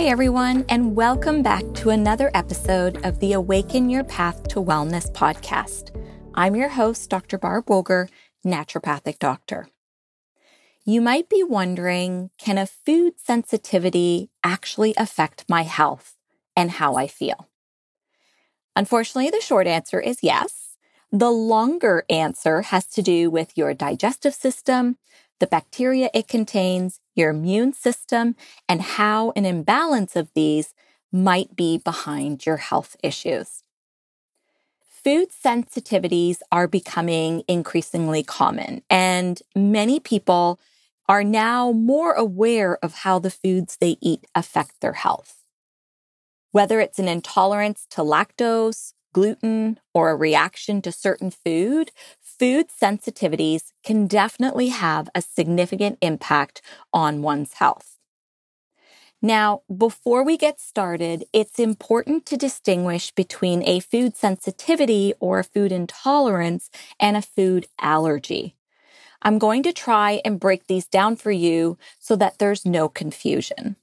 [0.00, 5.12] Hi, everyone, and welcome back to another episode of the Awaken Your Path to Wellness
[5.12, 5.94] podcast.
[6.34, 7.36] I'm your host, Dr.
[7.36, 8.08] Barb Woegerer,
[8.42, 9.68] naturopathic doctor.
[10.86, 16.16] You might be wondering can a food sensitivity actually affect my health
[16.56, 17.50] and how I feel?
[18.74, 20.78] Unfortunately, the short answer is yes.
[21.12, 24.96] The longer answer has to do with your digestive system,
[25.40, 28.34] the bacteria it contains, your immune system,
[28.68, 30.74] and how an imbalance of these
[31.12, 33.62] might be behind your health issues.
[35.04, 40.60] Food sensitivities are becoming increasingly common, and many people
[41.08, 45.38] are now more aware of how the foods they eat affect their health.
[46.52, 51.90] Whether it's an intolerance to lactose, gluten, or a reaction to certain food,
[52.40, 57.98] food sensitivities can definitely have a significant impact on one's health.
[59.20, 65.44] Now, before we get started, it's important to distinguish between a food sensitivity or a
[65.44, 68.56] food intolerance and a food allergy.
[69.20, 73.76] I'm going to try and break these down for you so that there's no confusion.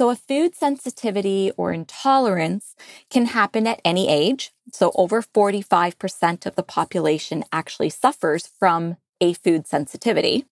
[0.00, 2.74] So, a food sensitivity or intolerance
[3.10, 4.50] can happen at any age.
[4.72, 10.46] So, over 45% of the population actually suffers from a food sensitivity.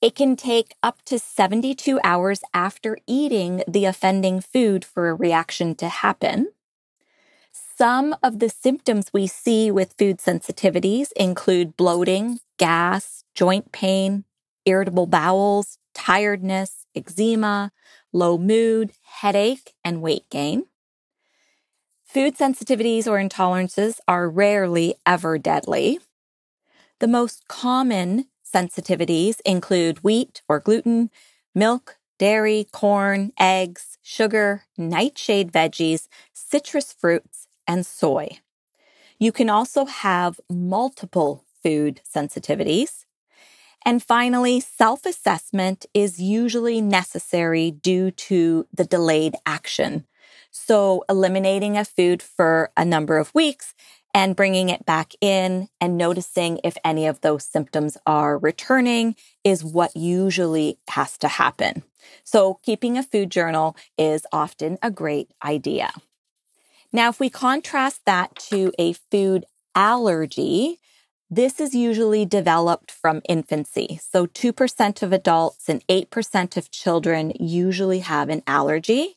[0.00, 5.74] It can take up to 72 hours after eating the offending food for a reaction
[5.74, 6.52] to happen.
[7.50, 14.22] Some of the symptoms we see with food sensitivities include bloating, gas, joint pain,
[14.66, 17.72] irritable bowels, tiredness, eczema,
[18.12, 20.66] low mood, headache, and weight gain.
[22.06, 25.98] Food sensitivities or intolerances are rarely ever deadly.
[27.00, 31.10] The most common sensitivities include wheat or gluten,
[31.54, 38.38] milk, dairy, corn, eggs, sugar, nightshade veggies, citrus fruits, and soy.
[39.18, 43.03] You can also have multiple food sensitivities.
[43.84, 50.06] And finally, self assessment is usually necessary due to the delayed action.
[50.50, 53.74] So, eliminating a food for a number of weeks
[54.14, 59.64] and bringing it back in and noticing if any of those symptoms are returning is
[59.64, 61.82] what usually has to happen.
[62.22, 65.90] So, keeping a food journal is often a great idea.
[66.92, 70.78] Now, if we contrast that to a food allergy,
[71.30, 73.98] this is usually developed from infancy.
[74.02, 79.16] So 2% of adults and 8% of children usually have an allergy.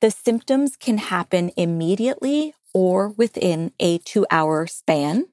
[0.00, 5.26] The symptoms can happen immediately or within a two hour span.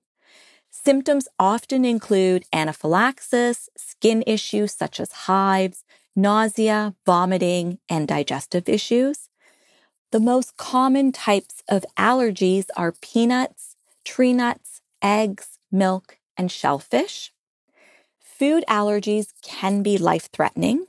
[0.72, 5.84] Symptoms often include anaphylaxis, skin issues such as hives,
[6.16, 9.30] nausea, vomiting, and digestive issues.
[10.12, 17.32] The most common types of allergies are peanuts, tree nuts, eggs, milk, and shellfish.
[18.20, 20.86] Food allergies can be life threatening.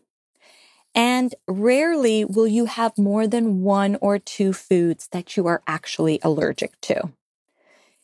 [0.94, 6.20] And rarely will you have more than one or two foods that you are actually
[6.22, 7.10] allergic to.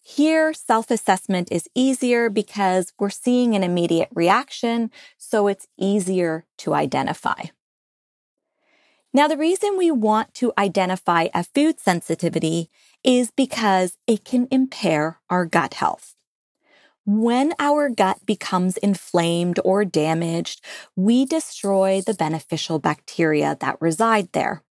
[0.02, 6.74] Here, self assessment is easier because we're seeing an immediate reaction, so it's easier to
[6.74, 7.46] identify.
[9.12, 12.68] Now, the reason we want to identify a food sensitivity
[13.02, 16.15] is because it can impair our gut health.
[17.06, 20.60] When our gut becomes inflamed or damaged,
[20.96, 24.64] we destroy the beneficial bacteria that reside there.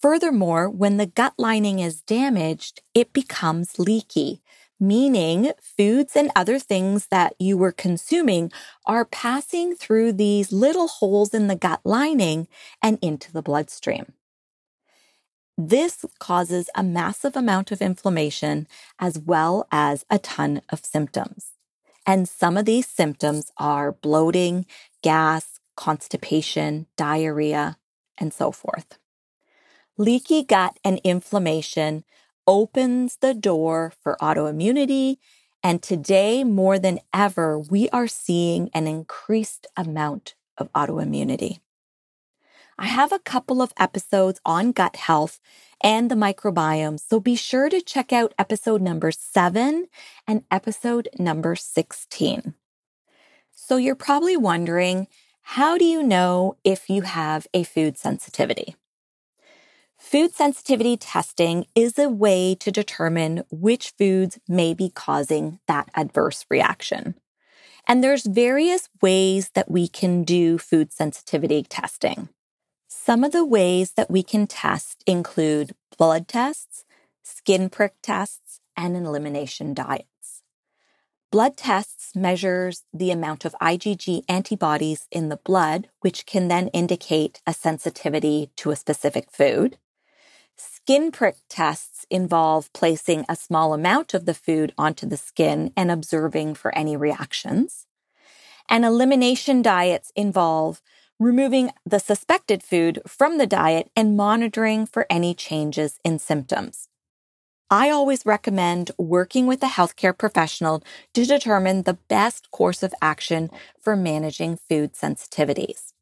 [0.00, 4.40] Furthermore, when the gut lining is damaged, it becomes leaky,
[4.80, 8.50] meaning foods and other things that you were consuming
[8.86, 12.48] are passing through these little holes in the gut lining
[12.82, 14.14] and into the bloodstream.
[15.56, 18.66] This causes a massive amount of inflammation
[18.98, 21.52] as well as a ton of symptoms.
[22.06, 24.66] And some of these symptoms are bloating,
[25.02, 27.78] gas, constipation, diarrhea,
[28.18, 28.98] and so forth.
[29.96, 32.04] Leaky gut and inflammation
[32.46, 35.18] opens the door for autoimmunity.
[35.62, 41.60] And today, more than ever, we are seeing an increased amount of autoimmunity.
[42.78, 45.40] I have a couple of episodes on gut health
[45.80, 49.86] and the microbiome, so be sure to check out episode number seven
[50.26, 52.54] and episode number 16.
[53.52, 55.06] So you're probably wondering,
[55.42, 58.74] how do you know if you have a food sensitivity?
[59.96, 66.44] Food sensitivity testing is a way to determine which foods may be causing that adverse
[66.50, 67.14] reaction.
[67.86, 72.28] And there's various ways that we can do food sensitivity testing.
[73.06, 76.86] Some of the ways that we can test include blood tests,
[77.22, 80.40] skin prick tests, and elimination diets.
[81.30, 87.42] Blood tests measures the amount of IgG antibodies in the blood, which can then indicate
[87.46, 89.76] a sensitivity to a specific food.
[90.56, 95.90] Skin prick tests involve placing a small amount of the food onto the skin and
[95.90, 97.86] observing for any reactions.
[98.66, 100.80] And elimination diets involve
[101.20, 106.88] removing the suspected food from the diet and monitoring for any changes in symptoms.
[107.70, 110.82] I always recommend working with a healthcare professional
[111.14, 113.50] to determine the best course of action
[113.80, 115.92] for managing food sensitivities.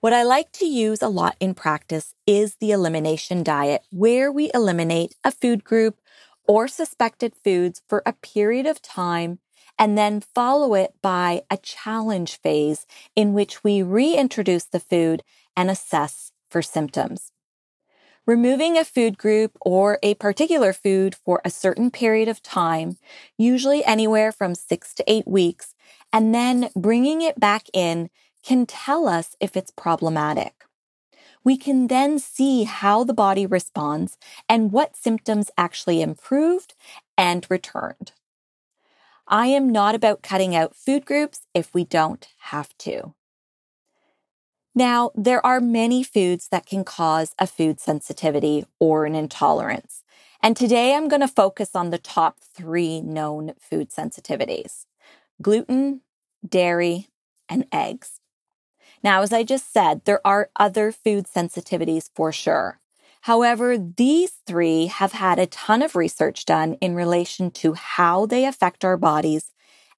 [0.00, 4.50] What I like to use a lot in practice is the elimination diet, where we
[4.54, 5.98] eliminate a food group
[6.46, 9.40] or suspected foods for a period of time
[9.78, 15.22] and then follow it by a challenge phase in which we reintroduce the food
[15.56, 17.32] and assess for symptoms.
[18.26, 22.96] Removing a food group or a particular food for a certain period of time,
[23.38, 25.74] usually anywhere from six to eight weeks,
[26.12, 28.10] and then bringing it back in
[28.42, 30.64] can tell us if it's problematic.
[31.44, 34.18] We can then see how the body responds
[34.48, 36.74] and what symptoms actually improved
[37.16, 38.10] and returned.
[39.28, 43.14] I am not about cutting out food groups if we don't have to.
[44.74, 50.04] Now, there are many foods that can cause a food sensitivity or an intolerance.
[50.42, 54.84] And today I'm going to focus on the top three known food sensitivities
[55.42, 56.02] gluten,
[56.46, 57.08] dairy,
[57.48, 58.20] and eggs.
[59.02, 62.80] Now, as I just said, there are other food sensitivities for sure.
[63.26, 68.44] However, these three have had a ton of research done in relation to how they
[68.44, 69.50] affect our bodies,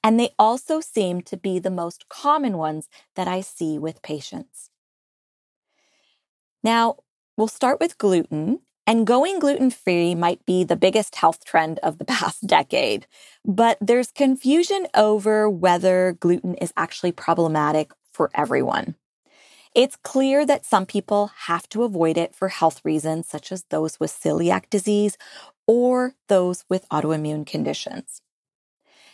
[0.03, 4.71] and they also seem to be the most common ones that I see with patients.
[6.65, 6.97] Now,
[7.37, 11.99] we'll start with gluten, and going gluten free might be the biggest health trend of
[11.99, 13.07] the past decade,
[13.45, 18.95] but there's confusion over whether gluten is actually problematic for everyone.
[19.75, 24.01] It's clear that some people have to avoid it for health reasons, such as those
[24.01, 25.17] with celiac disease
[25.67, 28.23] or those with autoimmune conditions.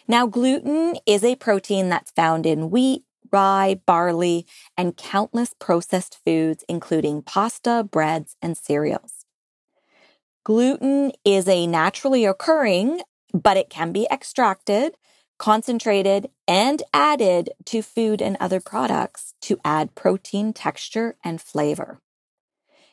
[0.06, 4.47] Now, gluten is a protein that's found in wheat, rye, barley,
[4.77, 9.25] and countless processed foods, including pasta, breads, and cereals.
[10.45, 13.01] Gluten is a naturally occurring,
[13.33, 14.95] but it can be extracted
[15.38, 22.00] concentrated, and added to food and other products to add protein, texture, and flavor.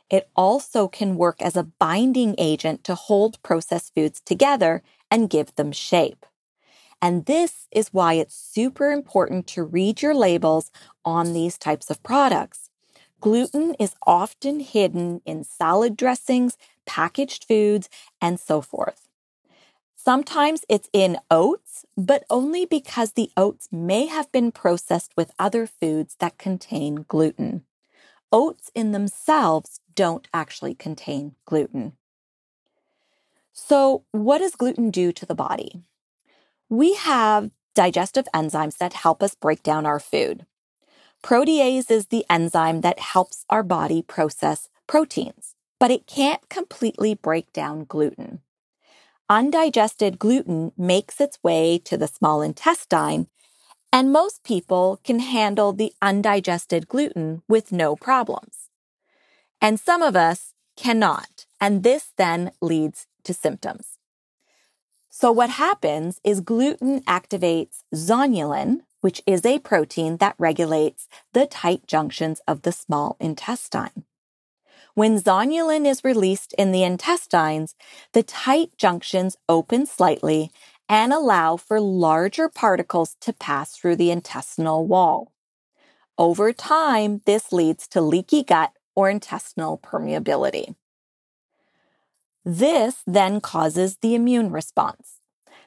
[0.10, 5.56] It also can work as a binding agent to hold processed foods together and give
[5.56, 6.26] them shape.
[7.02, 10.70] And this is why it's super important to read your labels
[11.04, 12.70] on these types of products.
[13.22, 17.90] Gluten is often hidden in salad dressings, packaged foods,
[18.20, 19.08] and so forth.
[20.04, 25.68] Sometimes it's in oats, but only because the oats may have been processed with other
[25.68, 27.66] foods that contain gluten.
[28.32, 31.94] Oats in themselves don't actually contain gluten.
[33.54, 35.84] So, what does gluten do to the body?
[36.68, 40.48] We have digestive enzymes that help us break down our food.
[41.22, 47.54] Protease is the enzyme that helps our body process proteins, but it can't completely break
[47.54, 48.42] down gluten
[49.32, 53.28] undigested gluten makes its way to the small intestine,
[53.94, 58.70] and most people can handle the undigested gluten with no problems.
[59.62, 63.98] And some of us cannot, and this then leads to symptoms.
[65.10, 71.88] So, what happens is gluten activates zonulin, which is a protein that regulates the tight
[71.88, 74.04] junctions of the small intestine.
[74.94, 77.76] When zonulin is released in the intestines,
[78.14, 80.52] the tight junctions open slightly
[80.90, 85.32] and allow for larger particles to pass through the intestinal wall.
[86.18, 90.76] Over time, this leads to leaky gut or intestinal permeability.
[92.44, 95.20] This then causes the immune response.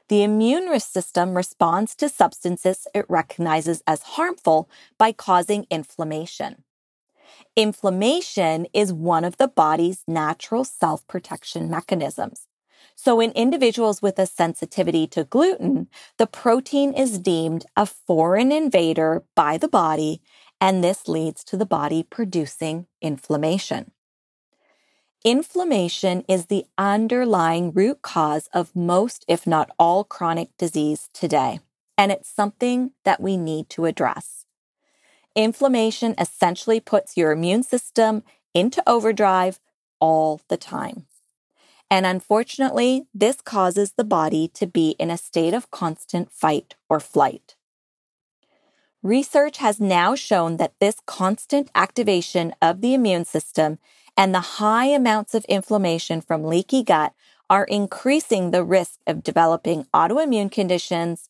[0.08, 6.64] The immune system responds to substances it recognizes as harmful by causing inflammation.
[7.56, 12.48] Inflammation is one of the body's natural self protection mechanisms.
[12.96, 15.86] So, in individuals with a sensitivity to gluten,
[16.18, 20.20] the protein is deemed a foreign invader by the body,
[20.60, 23.92] and this leads to the body producing inflammation.
[25.24, 31.60] Inflammation is the underlying root cause of most, if not all, chronic disease today,
[31.96, 34.43] and it's something that we need to address.
[35.34, 38.22] Inflammation essentially puts your immune system
[38.54, 39.58] into overdrive
[40.00, 41.06] all the time.
[41.90, 47.00] And unfortunately, this causes the body to be in a state of constant fight or
[47.00, 47.56] flight.
[49.02, 53.78] Research has now shown that this constant activation of the immune system
[54.16, 57.12] and the high amounts of inflammation from leaky gut
[57.50, 61.28] are increasing the risk of developing autoimmune conditions,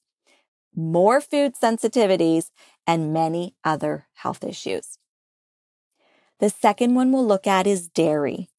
[0.75, 2.51] more food sensitivities,
[2.87, 4.99] and many other health issues.
[6.41, 8.51] The second one we'll look at is dairy.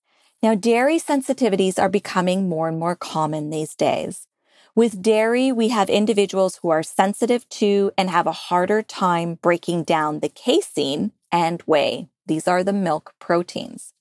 [0.41, 4.27] Now, dairy sensitivities are becoming more and more common these days.
[4.75, 9.83] With dairy, we have individuals who are sensitive to and have a harder time breaking
[9.83, 12.09] down the casein and whey.
[12.25, 13.93] These are the milk proteins.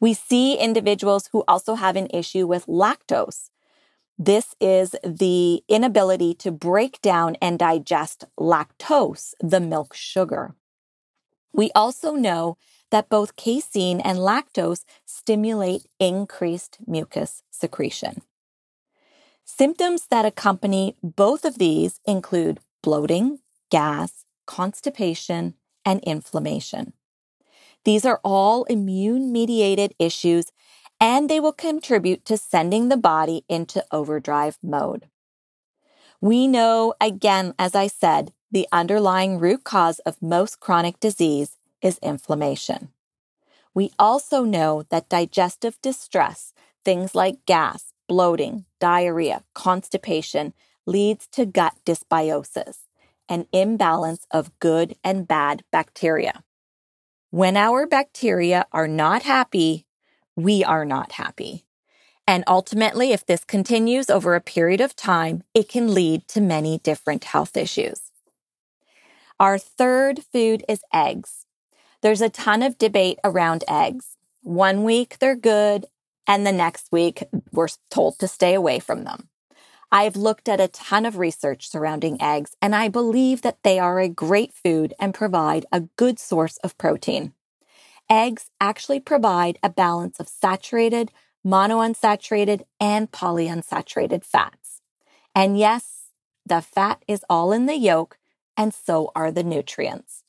[0.00, 3.50] We see individuals who also have an issue with lactose.
[4.22, 10.54] This is the inability to break down and digest lactose, the milk sugar.
[11.54, 12.58] We also know
[12.90, 18.20] that both casein and lactose stimulate increased mucus secretion.
[19.46, 23.38] Symptoms that accompany both of these include bloating,
[23.70, 26.92] gas, constipation, and inflammation.
[27.86, 30.52] These are all immune mediated issues
[31.00, 35.08] and they will contribute to sending the body into overdrive mode.
[36.20, 41.98] We know, again, as I said, the underlying root cause of most chronic disease is
[42.02, 42.90] inflammation.
[43.72, 46.52] We also know that digestive distress,
[46.84, 50.52] things like gas, bloating, diarrhea, constipation,
[50.86, 52.78] leads to gut dysbiosis,
[53.28, 56.42] an imbalance of good and bad bacteria.
[57.30, 59.86] When our bacteria are not happy,
[60.42, 61.64] we are not happy.
[62.26, 66.78] And ultimately, if this continues over a period of time, it can lead to many
[66.78, 68.12] different health issues.
[69.40, 71.46] Our third food is eggs.
[72.02, 74.16] There's a ton of debate around eggs.
[74.42, 75.86] One week they're good,
[76.26, 79.28] and the next week we're told to stay away from them.
[79.92, 83.98] I've looked at a ton of research surrounding eggs, and I believe that they are
[83.98, 87.32] a great food and provide a good source of protein.
[88.10, 91.12] Eggs actually provide a balance of saturated,
[91.46, 94.80] monounsaturated, and polyunsaturated fats.
[95.32, 96.10] And yes,
[96.44, 98.18] the fat is all in the yolk,
[98.56, 100.24] and so are the nutrients.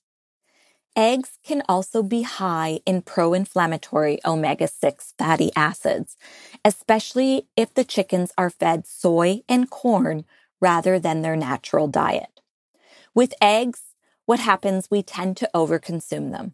[0.95, 6.17] Eggs can also be high in pro inflammatory omega 6 fatty acids,
[6.63, 10.25] especially if the chickens are fed soy and corn
[10.59, 12.41] rather than their natural diet.
[13.15, 13.95] With eggs,
[14.25, 16.53] what happens, we tend to overconsume them.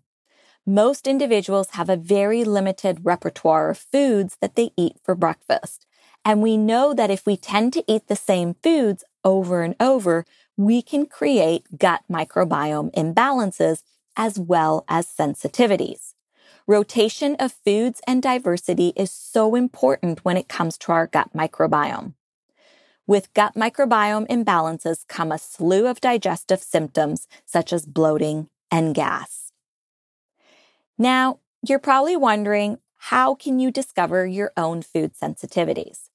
[0.69, 5.86] Most individuals have a very limited repertoire of foods that they eat for breakfast.
[6.25, 10.25] And we know that if we tend to eat the same foods over and over,
[10.57, 13.83] we can create gut microbiome imbalances
[14.17, 16.15] as well as sensitivities.
[16.67, 22.13] Rotation of foods and diversity is so important when it comes to our gut microbiome.
[23.05, 29.47] With gut microbiome imbalances come a slew of digestive symptoms such as bloating and gas.
[30.98, 36.10] Now, you're probably wondering how can you discover your own food sensitivities?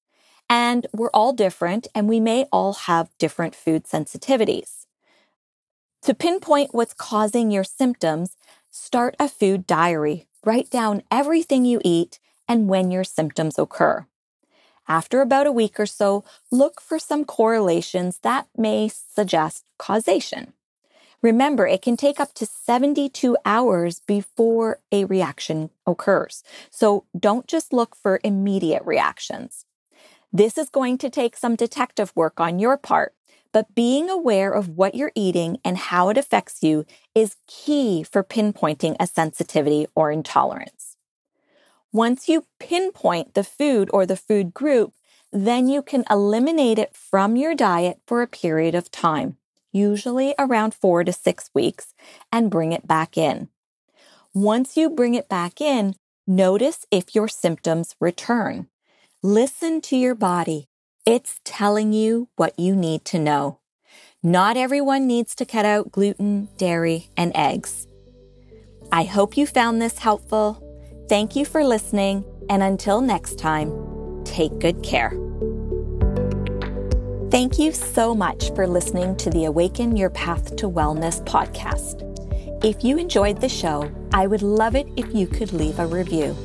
[0.48, 4.86] And we're all different and we may all have different food sensitivities.
[6.02, 8.36] To pinpoint what's causing your symptoms,
[8.70, 10.26] start a food diary.
[10.44, 14.06] Write down everything you eat and when your symptoms occur.
[14.88, 20.54] After about a week or so, look for some correlations that may suggest causation.
[21.22, 26.42] Remember, it can take up to 72 hours before a reaction occurs.
[26.70, 29.64] So don't just look for immediate reactions.
[30.32, 33.14] This is going to take some detective work on your part,
[33.52, 38.24] but being aware of what you're eating and how it affects you is key for
[38.24, 40.96] pinpointing a sensitivity or intolerance.
[41.92, 44.94] Once you pinpoint the food or the food group,
[45.30, 49.36] then you can eliminate it from your diet for a period of time,
[49.72, 51.94] usually around four to six weeks,
[52.30, 53.48] and bring it back in.
[54.34, 55.94] Once you bring it back in,
[56.26, 58.68] notice if your symptoms return.
[59.22, 60.68] Listen to your body
[61.04, 63.58] it's telling you what you need to know.
[64.22, 67.88] Not everyone needs to cut out gluten, dairy, and eggs.
[68.92, 70.62] I hope you found this helpful.
[71.08, 73.72] Thank you for listening, and until next time,
[74.24, 75.31] take good care.
[77.32, 82.02] Thank you so much for listening to the Awaken Your Path to Wellness podcast.
[82.62, 86.36] If you enjoyed the show, I would love it if you could leave a review.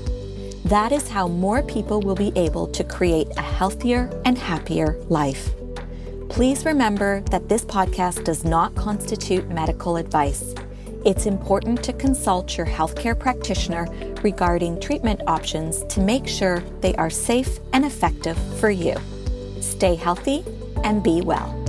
[0.64, 5.50] That is how more people will be able to create a healthier and happier life.
[6.30, 10.56] Please remember that this podcast does not constitute medical advice.
[11.04, 13.90] It's important to consult your healthcare practitioner
[14.24, 18.96] regarding treatment options to make sure they are safe and effective for you.
[19.60, 20.46] Stay healthy
[20.84, 21.67] and be well.